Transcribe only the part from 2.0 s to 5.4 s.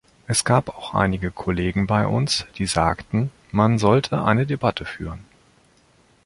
uns, die sagten, man sollte eine Debatte führen.